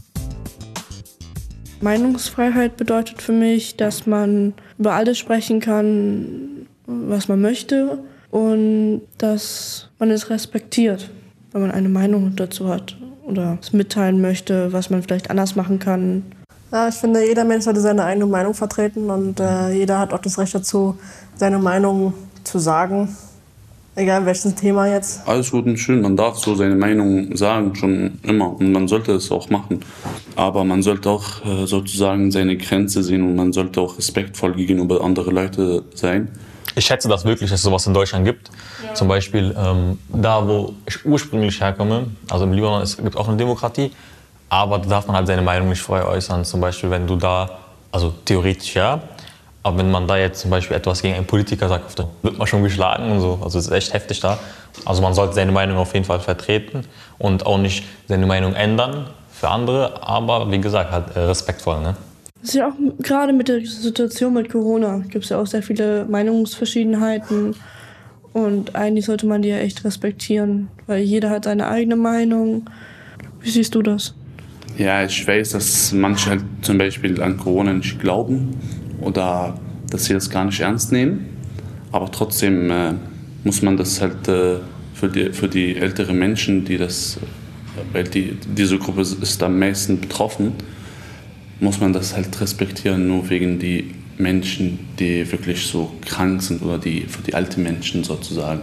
Meinungsfreiheit 1.81 2.77
bedeutet 2.77 3.21
für 3.21 3.33
mich, 3.33 3.77
dass 3.77 4.07
man 4.07 4.55
über 4.79 4.93
alles 4.93 5.19
sprechen 5.19 5.59
kann, 5.59 6.69
was 6.87 7.27
man 7.27 7.41
möchte 7.41 7.99
und 8.31 9.03
dass 9.19 9.89
man 9.99 10.13
es 10.13 10.31
respektiert, 10.31 11.11
wenn 11.51 11.63
man 11.63 11.73
eine 11.73 11.89
Meinung 11.89 12.37
dazu 12.37 12.69
hat 12.69 12.97
oder 13.25 13.59
es 13.61 13.73
mitteilen 13.73 14.21
möchte, 14.21 14.73
was 14.73 14.91
man 14.91 15.03
vielleicht 15.03 15.29
anders 15.29 15.57
machen 15.57 15.81
kann. 15.81 16.23
Ja, 16.73 16.89
ich 16.89 16.95
finde, 16.95 17.23
jeder 17.27 17.45
Mensch 17.45 17.65
sollte 17.65 17.83
seine 17.83 18.03
eigene 18.03 18.25
Meinung 18.25 18.55
vertreten 18.55 19.11
und 19.11 19.39
äh, 19.39 19.73
jeder 19.73 19.99
hat 19.99 20.15
auch 20.15 20.21
das 20.21 20.39
Recht 20.39 20.55
dazu, 20.55 20.97
seine 21.37 21.59
Meinung 21.59 22.15
zu 22.45 22.59
sagen. 22.59 23.15
Egal 23.95 24.25
welches 24.25 24.55
Thema 24.55 24.87
jetzt. 24.87 25.21
Alles 25.29 25.51
gut 25.51 25.67
und 25.67 25.77
schön, 25.77 26.01
man 26.01 26.17
darf 26.17 26.39
so 26.39 26.55
seine 26.55 26.75
Meinung 26.75 27.37
sagen, 27.37 27.75
schon 27.75 28.19
immer. 28.23 28.59
Und 28.59 28.73
man 28.73 28.89
sollte 28.89 29.13
es 29.13 29.31
auch 29.31 29.51
machen. 29.51 29.81
Aber 30.35 30.65
man 30.65 30.81
sollte 30.81 31.11
auch 31.11 31.45
äh, 31.45 31.67
sozusagen 31.67 32.31
seine 32.31 32.57
Grenze 32.57 33.03
sehen 33.03 33.23
und 33.23 33.37
man 33.37 33.53
sollte 33.53 33.79
auch 33.83 33.99
respektvoll 33.99 34.55
gegenüber 34.55 35.05
anderen 35.05 35.35
Leuten 35.35 35.83
sein. 35.95 36.29
Ich 36.75 36.87
schätze 36.87 37.07
das 37.07 37.27
wirklich, 37.27 37.51
dass 37.51 37.61
es 37.61 37.65
sowas 37.65 37.87
in 37.87 37.93
Deutschland 37.93 38.25
gibt. 38.25 38.51
Zum 38.95 39.09
Beispiel 39.09 39.55
ähm, 39.59 39.99
da, 40.09 40.49
wo 40.49 40.73
ich 40.89 41.05
ursprünglich 41.05 41.61
herkomme, 41.61 42.07
also 42.31 42.45
im 42.45 42.55
Libanon, 42.55 42.81
es 42.81 42.97
gibt 42.97 43.15
auch 43.15 43.29
eine 43.29 43.37
Demokratie, 43.37 43.91
aber 44.53 44.79
da 44.79 44.87
darf 44.87 45.07
man 45.07 45.17
halt 45.17 45.27
seine 45.27 45.41
Meinung 45.41 45.71
nicht 45.71 45.81
frei 45.81 46.05
äußern. 46.05 46.45
Zum 46.45 46.61
Beispiel, 46.61 46.91
wenn 46.91 47.07
du 47.07 47.17
da, 47.17 47.49
also 47.91 48.13
theoretisch 48.27 48.75
ja, 48.75 49.01
aber 49.63 49.79
wenn 49.79 49.91
man 49.91 50.07
da 50.07 50.19
jetzt 50.19 50.43
zum 50.43 50.51
Beispiel 50.51 50.77
etwas 50.77 51.01
gegen 51.01 51.15
einen 51.15 51.25
Politiker 51.25 51.71
sagt, 51.71 51.99
dann 51.99 52.09
wird 52.21 52.37
man 52.37 52.47
schon 52.47 52.63
geschlagen 52.63 53.11
und 53.13 53.23
so. 53.23 53.39
Also 53.43 53.59
es 53.59 53.69
ist 53.69 53.73
echt 53.73 53.95
heftig 53.95 54.21
da. 54.21 54.39
Also 54.85 55.01
man 55.01 55.15
sollte 55.15 55.33
seine 55.33 55.53
Meinung 55.53 55.79
auf 55.79 55.95
jeden 55.95 56.05
Fall 56.05 56.21
vertreten 56.21 56.85
und 57.19 57.47
auch 57.47 57.57
nicht 57.57 57.87
seine 58.09 58.27
Meinung 58.27 58.53
ändern 58.53 59.07
für 59.31 59.49
andere, 59.49 60.07
aber 60.07 60.51
wie 60.51 60.61
gesagt, 60.61 60.93
halt 60.93 61.17
äh, 61.17 61.21
respektvoll. 61.21 61.81
Ne? 61.81 61.97
Das 62.43 62.51
ist 62.51 62.55
ja 62.55 62.69
auch 62.69 62.75
gerade 62.99 63.33
mit 63.33 63.49
der 63.49 63.65
Situation 63.65 64.35
mit 64.35 64.51
Corona 64.51 64.99
gibt 65.09 65.25
es 65.25 65.31
ja 65.31 65.41
auch 65.41 65.47
sehr 65.47 65.63
viele 65.63 66.05
Meinungsverschiedenheiten 66.05 67.57
und 68.35 68.77
eigentlich 68.77 69.07
sollte 69.07 69.25
man 69.25 69.41
die 69.41 69.49
ja 69.49 69.59
echt 69.59 69.83
respektieren, 69.83 70.69
weil 70.87 71.01
jeder 71.01 71.31
hat 71.31 71.45
seine 71.45 71.69
eigene 71.69 71.97
Meinung. 71.97 72.69
Wie 73.41 73.51
siehst 73.51 73.75
du 73.75 73.81
das? 73.81 74.15
Ja, 74.79 75.05
ich 75.05 75.27
weiß, 75.27 75.51
dass 75.51 75.93
manche 75.93 76.31
halt 76.31 76.45
zum 76.63 76.79
Beispiel 76.79 77.21
an 77.21 77.37
Corona 77.37 77.75
nicht 77.75 78.01
glauben 78.01 78.57
oder 79.01 79.59
dass 79.91 80.07
sie 80.07 80.15
das 80.15 80.31
gar 80.31 80.47
nicht 80.47 80.61
ernst 80.61 80.93
nehmen. 80.93 81.27
Aber 81.93 82.11
trotzdem 82.11 82.71
äh, 82.71 82.95
muss 83.45 83.61
man 83.61 83.77
das 83.77 84.01
halt 84.01 84.27
äh, 84.29 84.57
für, 84.95 85.09
die, 85.09 85.33
für 85.33 85.49
die 85.49 85.77
älteren 85.77 86.19
Menschen, 86.19 86.65
die 86.65 86.79
das, 86.79 87.19
äh, 87.19 87.95
weil 87.95 88.05
die, 88.05 88.35
diese 88.57 88.79
Gruppe 88.79 89.03
ist 89.03 89.43
am 89.43 89.59
meisten 89.59 90.01
betroffen, 90.01 90.53
muss 91.61 91.79
man 91.79 91.93
das 91.93 92.17
halt 92.17 92.41
respektieren, 92.41 93.07
nur 93.07 93.29
wegen 93.29 93.59
die 93.59 93.95
Menschen, 94.17 94.79
die 94.99 95.31
wirklich 95.31 95.67
so 95.67 95.93
krank 96.07 96.43
sind 96.43 96.63
oder 96.63 96.79
die 96.79 97.03
für 97.03 97.23
die 97.23 97.35
alten 97.35 97.63
Menschen 97.63 98.05
sozusagen. 98.05 98.63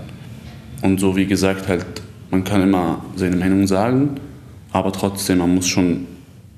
Und 0.81 0.99
so 0.99 1.15
wie 1.15 1.27
gesagt, 1.27 1.67
halt, 1.67 1.85
man 2.31 2.43
kann 2.43 2.63
immer 2.63 3.05
seine 3.15 3.35
Meinung 3.35 3.67
sagen, 3.67 4.15
aber 4.71 4.91
trotzdem, 4.91 5.39
man 5.39 5.55
muss 5.55 5.67
schon 5.67 6.05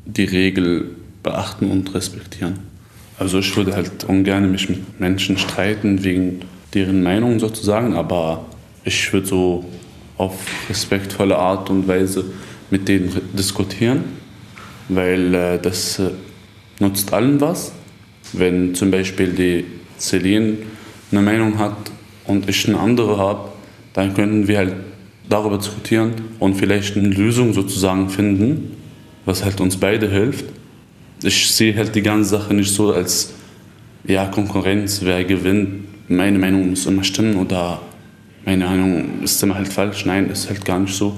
die 0.06 0.25
Regel 0.25 0.91
beachten 1.24 1.70
und 1.72 1.94
respektieren. 1.94 2.60
Also 3.18 3.39
ich 3.39 3.56
würde 3.56 3.75
halt 3.75 4.03
ungern 4.06 4.51
mich 4.51 4.68
mit 4.70 5.00
Menschen 5.00 5.38
streiten 5.38 6.03
wegen 6.03 6.39
deren 6.74 7.03
Meinung 7.03 7.39
sozusagen, 7.39 7.94
aber 7.94 8.46
ich 8.84 9.13
würde 9.13 9.27
so 9.27 9.65
auf 10.18 10.34
respektvolle 10.70 11.38
Art 11.38 11.70
und 11.70 11.88
Weise 11.88 12.25
mit 12.70 12.88
denen 12.88 13.10
re- 13.10 13.22
diskutieren, 13.34 14.03
weil 14.89 15.34
äh, 15.36 15.60
das 15.62 16.00
äh, 16.00 16.10
nutzt 16.80 17.13
allen 17.13 17.39
was. 17.39 17.74
Wenn 18.34 18.74
zum 18.75 18.91
Beispiel 18.91 19.34
die 19.34 19.65
Celine 20.00 20.58
eine 21.12 21.22
Meinung 21.22 21.60
hat 21.60 21.75
und 22.25 22.50
ich 22.50 22.68
eine 22.68 22.80
andere 22.80 23.18
habe, 23.18 23.50
dann 23.94 24.13
können 24.13 24.48
wir 24.48 24.58
halt 24.58 24.74
darüber 25.31 25.57
diskutieren 25.57 26.13
und 26.39 26.55
vielleicht 26.55 26.97
eine 26.97 27.07
Lösung 27.07 27.53
sozusagen 27.53 28.09
finden, 28.09 28.75
was 29.25 29.43
halt 29.43 29.61
uns 29.61 29.77
beide 29.77 30.09
hilft. 30.09 30.45
Ich 31.23 31.51
sehe 31.51 31.75
halt 31.75 31.95
die 31.95 32.01
ganze 32.01 32.31
Sache 32.31 32.53
nicht 32.53 32.73
so 32.73 32.93
als 32.93 33.33
ja, 34.05 34.25
Konkurrenz, 34.25 35.01
wer 35.03 35.23
gewinnt. 35.23 35.85
Meine 36.09 36.38
Meinung 36.38 36.71
muss 36.71 36.85
immer 36.85 37.03
stimmen 37.03 37.38
oder 37.38 37.79
meine 38.45 38.65
Meinung 38.65 39.23
ist 39.23 39.41
immer 39.43 39.55
halt 39.55 39.67
falsch. 39.67 40.05
Nein, 40.05 40.29
ist 40.29 40.50
halt 40.50 40.65
gar 40.65 40.79
nicht 40.79 40.95
so. 40.95 41.17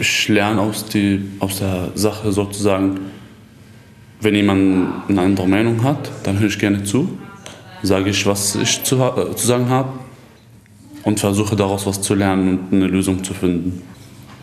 Ich 0.00 0.28
lerne 0.28 0.60
aus, 0.60 0.86
die, 0.86 1.22
aus 1.38 1.58
der 1.58 1.90
Sache 1.94 2.32
sozusagen, 2.32 2.98
wenn 4.20 4.34
jemand 4.34 5.08
eine 5.08 5.20
andere 5.20 5.46
Meinung 5.46 5.82
hat, 5.84 6.10
dann 6.24 6.38
höre 6.38 6.48
ich 6.48 6.58
gerne 6.58 6.82
zu, 6.84 7.18
sage 7.82 8.10
ich, 8.10 8.26
was 8.26 8.54
ich 8.56 8.82
zu, 8.82 8.96
äh, 8.96 9.36
zu 9.36 9.46
sagen 9.46 9.68
habe. 9.68 9.90
Und 11.04 11.20
versuche 11.20 11.56
daraus 11.56 11.86
was 11.86 12.00
zu 12.00 12.14
lernen 12.14 12.58
und 12.58 12.72
eine 12.72 12.86
Lösung 12.86 13.24
zu 13.24 13.34
finden. 13.34 13.82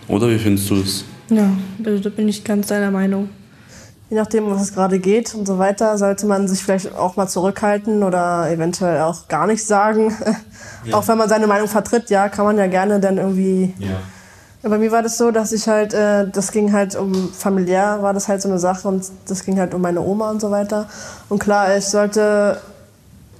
Oder 0.08 0.30
wie 0.30 0.38
findest 0.38 0.70
du 0.70 0.76
es? 0.76 1.06
Ja, 1.30 1.50
also 1.84 2.04
da 2.04 2.10
bin 2.10 2.28
ich 2.28 2.44
ganz 2.44 2.68
deiner 2.68 2.92
Meinung. 2.92 3.30
Je 4.10 4.16
nachdem, 4.16 4.50
was 4.50 4.62
es 4.62 4.74
gerade 4.74 5.00
geht 5.00 5.36
und 5.36 5.46
so 5.46 5.58
weiter, 5.58 5.98
sollte 5.98 6.28
man 6.28 6.48
sich 6.48 6.64
vielleicht 6.64 6.96
auch 6.96 7.18
mal 7.18 7.28
zurückhalten 7.28 8.04
oder 8.04 8.50
eventuell 8.50 9.02
auch 9.02 9.28
gar 9.28 9.48
nichts 9.48 9.68
sagen. 9.68 10.16
Auch 10.94 11.06
wenn 11.10 11.18
man 11.18 11.28
seine 11.28 11.48
Meinung 11.48 11.68
vertritt, 11.68 12.10
ja, 12.10 12.30
kann 12.30 12.46
man 12.46 12.58
ja 12.58 12.68
gerne 12.68 13.02
dann 13.02 13.18
irgendwie. 13.18 13.74
Ja. 13.80 14.70
Bei 14.70 14.78
mir 14.78 14.92
war 14.92 15.04
das 15.04 15.18
so, 15.18 15.32
dass 15.32 15.52
ich 15.52 15.68
halt, 15.68 15.94
äh, 15.94 16.28
das 16.30 16.52
ging 16.52 16.74
halt 16.74 16.96
um 16.96 17.32
familiär, 17.32 18.00
war 18.02 18.14
das 18.14 18.28
halt 18.28 18.42
so 18.42 18.50
eine 18.50 18.60
Sache 18.60 18.88
und 18.88 19.04
das 19.28 19.46
ging 19.46 19.60
halt 19.60 19.74
um 19.74 19.82
meine 19.82 20.02
Oma 20.02 20.32
und 20.32 20.42
so 20.42 20.52
weiter. 20.52 20.88
Und 21.30 21.40
klar, 21.40 21.78
ich 21.78 21.86
sollte 21.86 22.60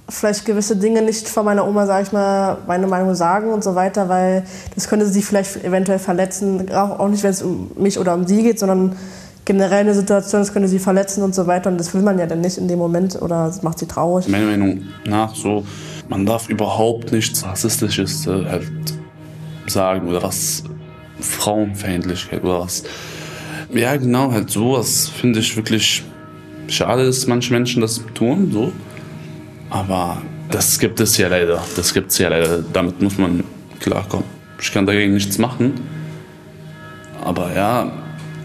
vielleicht 0.08 0.44
gewisse 0.46 0.76
Dinge 0.76 1.02
nicht 1.02 1.28
von 1.28 1.44
meiner 1.44 1.66
Oma, 1.66 1.86
sag 1.86 2.02
ich 2.02 2.12
mal, 2.12 2.58
meine 2.66 2.86
Meinung 2.86 3.14
sagen 3.14 3.52
und 3.52 3.62
so 3.62 3.74
weiter, 3.74 4.08
weil 4.08 4.44
das 4.74 4.88
könnte 4.88 5.06
sie 5.06 5.22
vielleicht 5.22 5.62
eventuell 5.64 5.98
verletzen. 5.98 6.70
Auch, 6.72 6.98
auch 6.98 7.08
nicht, 7.08 7.22
wenn 7.22 7.30
es 7.30 7.42
um 7.42 7.70
mich 7.76 7.98
oder 7.98 8.14
um 8.14 8.26
sie 8.26 8.42
geht, 8.42 8.58
sondern 8.58 8.96
generell 9.44 9.80
eine 9.80 9.94
Situation, 9.94 10.40
das 10.40 10.52
könnte 10.52 10.68
sie 10.68 10.78
verletzen 10.78 11.22
und 11.22 11.34
so 11.34 11.46
weiter. 11.46 11.70
Und 11.70 11.78
das 11.78 11.92
will 11.92 12.02
man 12.02 12.18
ja 12.18 12.26
dann 12.26 12.40
nicht 12.40 12.58
in 12.58 12.68
dem 12.68 12.78
Moment 12.78 13.20
oder 13.20 13.46
das 13.46 13.62
macht 13.62 13.78
sie 13.78 13.86
traurig. 13.86 14.28
Meiner 14.28 14.46
Meinung 14.46 14.82
nach 15.06 15.34
so, 15.34 15.64
man 16.08 16.24
darf 16.24 16.48
überhaupt 16.48 17.12
nichts 17.12 17.44
Rassistisches 17.44 18.26
äh, 18.26 18.44
halt 18.46 18.70
sagen 19.66 20.08
oder 20.08 20.22
was 20.22 20.64
Frauenfeindlichkeit 21.20 22.42
oder 22.44 22.60
was. 22.60 22.84
Ja, 23.74 23.94
genau, 23.96 24.32
halt 24.32 24.48
sowas 24.48 25.08
finde 25.08 25.40
ich 25.40 25.54
wirklich 25.56 26.02
schade, 26.68 27.04
dass 27.04 27.26
manche 27.26 27.52
Menschen 27.52 27.82
das 27.82 28.00
tun, 28.14 28.50
so. 28.50 28.72
Aber 29.70 30.22
das 30.50 30.78
gibt 30.78 31.00
es 31.00 31.16
ja 31.16 31.28
leider. 31.28 31.62
Das 31.76 31.92
gibt 31.92 32.10
es 32.10 32.18
ja 32.18 32.28
leider. 32.28 32.60
Damit 32.72 33.00
muss 33.02 33.18
man 33.18 33.44
klarkommen. 33.80 34.26
Ich 34.60 34.72
kann 34.72 34.86
dagegen 34.86 35.14
nichts 35.14 35.38
machen. 35.38 35.74
Aber 37.22 37.52
ja, 37.54 37.90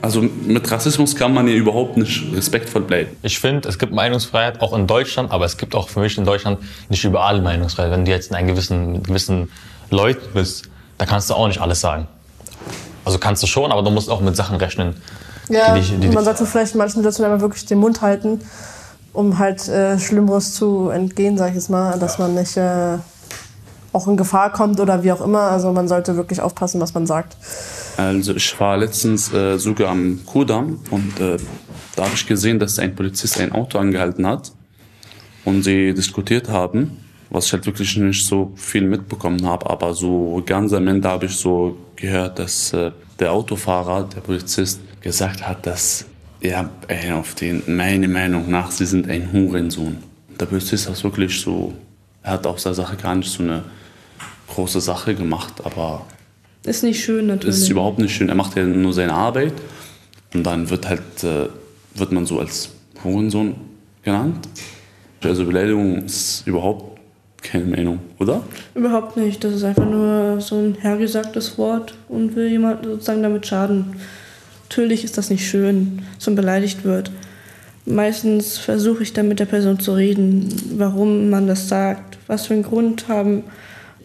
also 0.02 0.22
mit 0.22 0.70
Rassismus 0.70 1.16
kann 1.16 1.34
man 1.34 1.48
ja 1.48 1.54
überhaupt 1.54 1.96
nicht 1.96 2.26
respektvoll 2.36 2.82
bleiben. 2.82 3.12
Ich 3.22 3.40
finde, 3.40 3.70
es 3.70 3.80
gibt 3.80 3.94
Meinungsfreiheit 3.94 4.62
auch 4.62 4.74
in 4.74 4.86
Deutschland, 4.86 5.32
aber 5.32 5.46
es 5.46 5.58
gibt 5.58 5.76
auch 5.76 5.88
für 5.88 6.02
mich 6.02 6.18
in 6.18 6.26
Deutschland 6.26 6.60
nicht 6.90 7.06
überall 7.06 7.42
Meinungsfreiheit. 7.42 7.92
Wenn 7.92 8.04
du 8.04 8.12
jetzt 8.12 8.30
in 8.30 8.36
einem 8.36 8.50
gewissen, 8.50 9.02
gewissen 9.02 9.50
Leuten 9.90 10.34
bist, 10.34 10.70
dann 10.98 11.08
kannst 11.08 11.30
du 11.30 11.36
auch 11.36 11.48
nicht 11.48 11.62
alles 11.62 11.80
sagen. 11.80 12.08
Also 13.06 13.18
kannst 13.18 13.44
du 13.44 13.48
schon, 13.48 13.72
aber 13.72 13.82
du 13.82 13.92
musst 13.92 14.10
auch 14.10 14.20
mit 14.20 14.36
Sachen 14.36 14.58
rechnen. 14.58 14.96
Ja, 15.50 15.74
die 15.74 15.80
dich, 15.80 15.94
die 16.00 16.08
man 16.10 16.24
sollte 16.24 16.46
vielleicht 16.46 16.74
in 16.74 16.80
manchen 16.80 16.98
Situationen 16.98 17.34
einfach 17.34 17.46
wirklich 17.46 17.66
den 17.66 17.80
Mund 17.80 18.02
halten, 18.02 18.42
um 19.14 19.38
halt 19.38 19.68
äh, 19.68 19.98
Schlimmeres 20.00 20.54
zu 20.54 20.90
entgehen, 20.90 21.38
sag 21.38 21.50
ich 21.50 21.56
jetzt 21.56 21.70
mal, 21.70 21.98
dass 22.00 22.18
man 22.18 22.34
nicht 22.34 22.58
äh, 22.58 22.98
auch 23.94 24.08
in 24.08 24.18
Gefahr 24.18 24.52
kommt 24.52 24.80
oder 24.80 25.04
wie 25.04 25.12
auch 25.12 25.22
immer. 25.22 25.42
Also 25.42 25.72
man 25.72 25.88
sollte 25.88 26.18
wirklich 26.18 26.42
aufpassen, 26.42 26.82
was 26.82 26.94
man 26.94 27.06
sagt. 27.06 27.38
Also 27.96 28.36
ich 28.36 28.60
war 28.60 28.76
letztens 28.78 29.32
äh, 29.32 29.58
sogar 29.60 29.92
am 29.92 30.22
Kudamm 30.26 30.80
und 30.90 31.20
äh, 31.20 31.38
da 31.96 32.06
habe 32.06 32.16
ich 32.16 32.26
gesehen, 32.26 32.58
dass 32.58 32.80
ein 32.80 32.96
Polizist 32.96 33.40
ein 33.40 33.52
Auto 33.52 33.78
angehalten 33.78 34.26
hat 34.26 34.52
und 35.46 35.62
sie 35.62 35.94
diskutiert 35.94 36.50
haben, 36.50 36.98
was 37.30 37.46
ich 37.46 37.54
halt 37.54 37.68
wirklich 37.68 37.96
nicht 37.98 38.26
so 38.26 38.52
viel 38.56 38.82
mitbekommen 38.82 39.46
habe, 39.46 39.70
aber 39.70 39.94
so 39.94 40.42
ganz 40.44 40.74
am 40.74 40.88
Ende 40.88 41.08
habe 41.08 41.28
ich 41.28 41.36
so 41.36 41.78
gehört, 41.96 42.40
dass 42.40 42.74
äh, 42.74 42.92
der 43.20 43.32
Autofahrer, 43.32 44.04
der 44.04 44.22
Polizist, 44.22 44.80
gesagt 45.02 45.48
hat, 45.48 45.68
dass 45.68 46.06
ja, 46.44 46.70
ey, 46.88 47.12
auf 47.12 47.36
den, 47.36 47.64
meine 47.68 48.08
Meinung 48.08 48.52
nach, 48.52 48.70
sie 48.70 48.86
sind 48.86 49.10
ein 49.10 49.32
Hurensohn. 49.32 49.98
Der 50.40 50.46
Polizist 50.46 50.90
hat 50.90 51.02
wirklich 51.04 51.40
so, 51.40 51.74
er 52.22 52.34
hat 52.34 52.46
aus 52.46 52.64
der 52.64 52.74
Sache 52.74 52.98
gar 52.98 53.16
nicht 53.16 53.32
so 53.32 53.44
eine 53.44 53.64
große 54.50 54.82
Sache 54.82 55.16
gemacht, 55.16 55.54
aber 55.64 56.06
ist 56.66 56.84
nicht 56.84 57.04
schön 57.04 57.28
natürlich. 57.28 57.58
Ist 57.58 57.70
überhaupt 57.70 58.00
nicht 58.00 58.16
schön. 58.16 58.30
Er 58.30 58.36
macht 58.36 58.56
ja 58.56 58.64
nur 58.64 58.94
seine 58.94 59.14
Arbeit 59.14 59.54
und 60.34 60.44
dann 60.44 60.70
wird 60.70 60.88
halt 60.88 61.24
äh, 61.24 61.48
wird 61.96 62.12
man 62.12 62.26
so 62.26 62.40
als 62.40 62.70
Hurensohn 63.04 63.56
genannt. 64.02 64.48
Also 65.22 65.46
Beleidigung 65.46 66.04
ist 66.06 66.46
überhaupt 66.46 67.00
keine 67.42 67.66
Meinung, 67.66 68.00
oder? 68.20 68.42
Überhaupt 68.74 69.18
nicht. 69.18 69.44
Das 69.44 69.54
ist 69.54 69.64
einfach 69.64 69.86
nur 69.86 70.40
so 70.40 70.56
ein 70.56 70.76
hergesagtes 70.76 71.58
Wort 71.58 71.94
und 72.08 72.36
will 72.36 72.48
jemand 72.48 72.86
sozusagen 72.86 73.24
damit 73.24 73.46
schaden. 73.46 73.96
Natürlich 74.74 75.04
ist 75.04 75.20
das 75.20 75.30
nicht 75.30 75.48
schön, 75.48 76.02
dass 76.16 76.26
man 76.26 76.36
beleidigt 76.36 76.84
wird. 76.84 77.12
Meistens 77.86 78.58
versuche 78.58 79.04
ich 79.04 79.14
dann 79.14 79.28
mit 79.28 79.40
der 79.40 79.46
Person 79.46 79.80
zu 79.80 79.94
reden, 79.94 80.50
warum 80.78 81.30
man 81.30 81.46
das 81.46 81.70
sagt, 81.70 82.18
was 82.26 82.48
für 82.48 82.56
einen 82.56 82.64
Grund 82.64 83.08
haben 83.08 83.44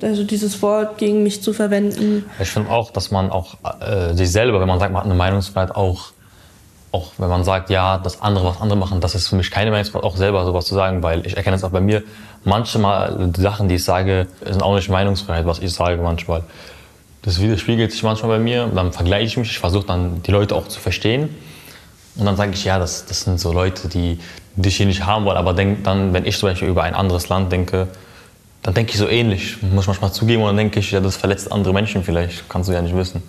also 0.03 0.25
dieses 0.25 0.61
Wort 0.63 0.99
gegen 0.99 1.23
mich 1.23 1.43
zu 1.43 1.53
verwenden. 1.53 2.25
Ich 2.39 2.51
finde 2.51 2.71
auch, 2.71 2.91
dass 2.91 3.11
man 3.11 3.31
auch 3.31 3.57
äh, 3.81 4.15
sich 4.15 4.31
selber, 4.31 4.61
wenn 4.61 4.69
man 4.69 4.79
sagt, 4.79 4.93
man 4.93 5.01
hat 5.01 5.07
eine 5.07 5.15
Meinungsfreiheit, 5.15 5.75
auch, 5.75 6.13
auch 6.93 7.13
wenn 7.19 7.29
man 7.29 7.45
sagt, 7.45 7.71
ja, 7.71 7.99
das 7.99 8.23
andere, 8.23 8.47
was 8.47 8.61
andere 8.61 8.79
machen, 8.79 9.01
das 9.01 9.15
ist 9.15 9.29
für 9.29 9.37
mich 9.37 9.51
keine 9.51 9.71
Meinungsfreiheit, 9.71 10.05
auch 10.05 10.17
selber 10.17 10.45
sowas 10.45 10.67
zu 10.67 10.75
sagen, 10.75 11.03
weil 11.03 11.27
ich 11.27 11.37
erkenne 11.37 11.57
es 11.57 11.65
auch 11.65 11.71
bei 11.71 11.81
mir, 11.81 12.03
manchmal 12.45 13.31
die 13.31 13.41
Sachen, 13.41 13.69
die 13.69 13.77
ich 13.77 13.85
sage, 13.85 14.29
sind 14.45 14.63
auch 14.63 14.75
nicht 14.75 14.89
Meinungsfreiheit, 14.89 15.47
was 15.47 15.59
ich 15.59 15.73
sage 15.73 16.01
manchmal. 16.01 16.45
Das 17.23 17.41
widerspiegelt 17.41 17.93
sich 17.93 18.03
manchmal 18.03 18.39
bei 18.39 18.43
mir, 18.43 18.67
dann 18.67 18.93
vergleiche 18.93 19.27
ich 19.27 19.37
mich, 19.37 19.51
ich 19.51 19.59
versuche 19.59 19.87
dann 19.87 20.23
die 20.23 20.31
Leute 20.31 20.55
auch 20.55 20.69
zu 20.69 20.81
verstehen. 20.81 21.29
Und 22.17 22.27
dann 22.27 22.37
sage 22.37 22.53
ich, 22.53 22.65
ja, 22.65 22.79
das, 22.79 23.07
das 23.07 23.23
sind 23.23 23.39
so 23.39 23.53
Leute, 23.53 23.89
die 23.89 24.19
dich 24.57 24.77
hier 24.77 24.87
nicht 24.87 25.05
haben 25.07 25.25
wollen. 25.25 25.37
Aber 25.37 25.53
denk, 25.53 25.85
dann, 25.85 26.13
wenn 26.13 26.27
ich 26.27 26.39
zum 26.39 26.49
Beispiel 26.49 26.69
über 26.69 26.83
ein 26.83 26.95
anderes 26.95 27.29
Land 27.29 27.53
denke, 27.53 27.89
dann 28.63 28.75
denke 28.75 28.93
ich 28.93 28.99
so 28.99 29.09
ähnlich. 29.09 29.63
Muss 29.63 29.85
ich 29.85 29.89
manchmal 29.89 30.13
zugeben 30.13 30.43
und 30.43 30.49
dann 30.49 30.57
denke 30.57 30.81
ich, 30.81 30.91
ja, 30.91 31.01
das 31.01 31.17
verletzt 31.17 31.51
andere 31.51 31.73
Menschen 31.73 32.03
vielleicht. 32.03 32.49
Kannst 32.49 32.69
du 32.69 32.73
ja 32.73 32.83
nicht 32.83 32.97
wissen. 32.97 33.23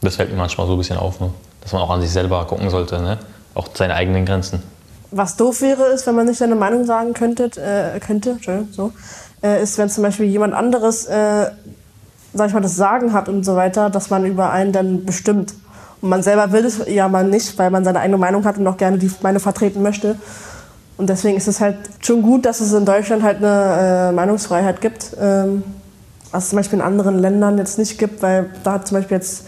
Das 0.00 0.16
fällt 0.16 0.30
mir 0.30 0.36
manchmal 0.36 0.66
so 0.66 0.74
ein 0.74 0.78
bisschen 0.78 0.96
auf, 0.96 1.20
ne? 1.20 1.30
dass 1.60 1.72
man 1.72 1.82
auch 1.82 1.90
an 1.90 2.00
sich 2.00 2.10
selber 2.10 2.44
gucken 2.46 2.70
sollte, 2.70 3.00
ne? 3.00 3.18
auch 3.54 3.68
seine 3.74 3.94
eigenen 3.94 4.24
Grenzen. 4.24 4.62
Was 5.10 5.36
doof 5.36 5.62
wäre, 5.62 5.84
ist, 5.86 6.06
wenn 6.06 6.14
man 6.14 6.26
nicht 6.26 6.38
seine 6.38 6.54
Meinung 6.54 6.84
sagen 6.84 7.14
könnte, 7.14 7.44
äh, 7.56 7.98
könnte 8.00 8.38
so, 8.70 8.92
äh, 9.42 9.62
ist, 9.62 9.78
wenn 9.78 9.88
zum 9.88 10.02
Beispiel 10.02 10.26
jemand 10.26 10.52
anderes, 10.54 11.06
äh, 11.06 11.50
sag 12.36 12.48
ich 12.48 12.54
mal, 12.54 12.60
das 12.60 12.76
Sagen 12.76 13.12
hat 13.12 13.28
und 13.28 13.44
so 13.44 13.56
weiter, 13.56 13.90
dass 13.90 14.10
man 14.10 14.24
über 14.24 14.50
einen 14.50 14.72
dann 14.72 15.04
bestimmt. 15.04 15.54
Und 16.00 16.10
man 16.10 16.22
selber 16.22 16.52
will 16.52 16.64
es 16.64 16.80
ja 16.86 17.08
mal 17.08 17.24
nicht, 17.24 17.58
weil 17.58 17.70
man 17.70 17.84
seine 17.84 18.00
eigene 18.00 18.18
Meinung 18.18 18.44
hat 18.44 18.58
und 18.58 18.66
auch 18.66 18.76
gerne 18.76 18.98
die 18.98 19.10
Meinung 19.22 19.40
vertreten 19.40 19.82
möchte. 19.82 20.16
Und 20.96 21.10
deswegen 21.10 21.36
ist 21.36 21.48
es 21.48 21.60
halt 21.60 21.76
schon 22.00 22.22
gut, 22.22 22.46
dass 22.46 22.60
es 22.60 22.72
in 22.72 22.84
Deutschland 22.84 23.22
halt 23.22 23.38
eine 23.38 24.08
äh, 24.08 24.12
Meinungsfreiheit 24.12 24.80
gibt, 24.80 25.14
ähm, 25.20 25.62
was 26.30 26.44
es 26.44 26.50
zum 26.50 26.58
Beispiel 26.58 26.78
in 26.78 26.84
anderen 26.84 27.18
Ländern 27.18 27.58
jetzt 27.58 27.78
nicht 27.78 27.98
gibt, 27.98 28.22
weil 28.22 28.50
da 28.64 28.72
hat 28.72 28.88
zum 28.88 28.98
Beispiel 28.98 29.16
jetzt 29.16 29.44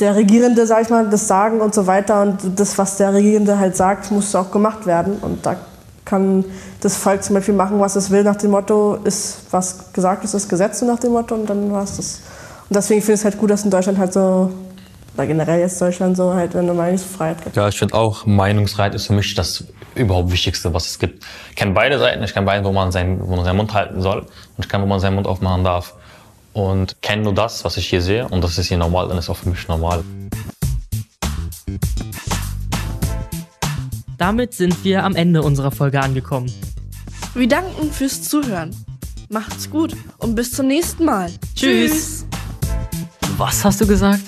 der 0.00 0.14
Regierende, 0.16 0.66
sag 0.66 0.82
ich 0.82 0.90
mal, 0.90 1.08
das 1.08 1.28
Sagen 1.28 1.60
und 1.60 1.74
so 1.74 1.86
weiter 1.86 2.22
und 2.22 2.58
das, 2.58 2.78
was 2.78 2.96
der 2.96 3.14
Regierende 3.14 3.58
halt 3.58 3.76
sagt, 3.76 4.10
muss 4.10 4.34
auch 4.34 4.50
gemacht 4.50 4.86
werden. 4.86 5.18
Und 5.20 5.46
da 5.46 5.56
kann 6.04 6.44
das 6.80 6.96
Volk 6.96 7.22
zum 7.22 7.34
Beispiel 7.34 7.54
machen, 7.54 7.80
was 7.80 7.96
es 7.96 8.10
will, 8.10 8.24
nach 8.24 8.36
dem 8.36 8.50
Motto, 8.50 8.98
ist, 9.04 9.46
was 9.50 9.92
gesagt 9.92 10.24
ist, 10.24 10.34
ist 10.34 10.48
Gesetz 10.48 10.82
nach 10.82 10.98
dem 10.98 11.12
Motto 11.12 11.34
und 11.34 11.48
dann 11.48 11.72
war 11.72 11.84
es 11.84 11.96
das. 11.96 12.20
Und 12.68 12.76
deswegen 12.76 13.00
finde 13.00 13.14
ich 13.14 13.20
es 13.20 13.24
halt 13.24 13.38
gut, 13.38 13.50
dass 13.50 13.64
in 13.64 13.70
Deutschland 13.70 13.98
halt 13.98 14.12
so 14.12 14.50
oder 15.14 15.26
generell 15.26 15.60
jetzt 15.60 15.80
Deutschland 15.80 16.16
so 16.16 16.34
halt 16.34 16.56
eine 16.56 16.74
Meinungsfreiheit 16.74 17.42
gibt. 17.42 17.56
Ja, 17.56 17.68
ich 17.68 17.78
finde 17.78 17.94
auch, 17.94 18.26
Meinungsfreiheit 18.26 18.94
ist 18.94 19.06
für 19.06 19.12
mich 19.12 19.34
das 19.34 19.64
überhaupt 19.94 20.32
Wichtigste, 20.32 20.74
was 20.74 20.88
es 20.88 20.98
gibt. 20.98 21.24
Ich 21.50 21.56
kenne 21.56 21.72
beide 21.72 21.98
Seiten. 21.98 22.22
Ich 22.24 22.34
kenne 22.34 22.46
beide, 22.46 22.64
wo 22.64 22.72
man, 22.72 22.90
seinen, 22.90 23.20
wo 23.26 23.36
man 23.36 23.44
seinen 23.44 23.56
Mund 23.56 23.72
halten 23.72 24.02
soll 24.02 24.20
und 24.20 24.64
ich 24.64 24.68
kenne, 24.68 24.82
wo 24.82 24.88
man 24.88 24.98
seinen 25.00 25.14
Mund 25.14 25.26
aufmachen 25.26 25.62
darf. 25.64 25.94
Und 26.52 27.00
kenne 27.02 27.22
nur 27.22 27.34
das, 27.34 27.64
was 27.64 27.76
ich 27.76 27.88
hier 27.88 28.00
sehe 28.00 28.28
und 28.28 28.42
das 28.42 28.58
ist 28.58 28.68
hier 28.68 28.78
normal, 28.78 29.08
dann 29.08 29.18
ist 29.18 29.28
auch 29.28 29.36
für 29.36 29.48
mich 29.48 29.66
normal. 29.66 30.04
Damit 34.18 34.54
sind 34.54 34.84
wir 34.84 35.04
am 35.04 35.16
Ende 35.16 35.42
unserer 35.42 35.70
Folge 35.70 36.00
angekommen. 36.00 36.50
Wir 37.34 37.48
danken 37.48 37.90
fürs 37.90 38.22
Zuhören. 38.22 38.74
Macht's 39.28 39.68
gut 39.68 39.96
und 40.18 40.34
bis 40.36 40.52
zum 40.52 40.68
nächsten 40.68 41.04
Mal. 41.04 41.30
Tschüss. 41.56 42.24
Was 43.36 43.64
hast 43.64 43.80
du 43.80 43.86
gesagt? 43.86 44.22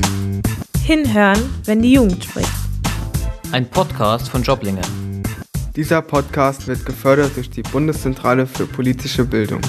Hinhören, 0.83 1.39
wenn 1.65 1.83
die 1.83 1.93
Jugend 1.93 2.25
spricht. 2.25 2.51
Ein 3.53 3.69
Podcast 3.71 4.29
von 4.29 4.43
Joblinge. 4.43 4.81
Dieser 5.77 6.03
Podcast 6.03 6.67
wird 6.67 6.85
gefördert 6.85 7.37
durch 7.37 7.51
die 7.51 7.63
Bundeszentrale 7.63 8.47
für 8.47 8.67
politische 8.67 9.25
Bildung. 9.25 9.61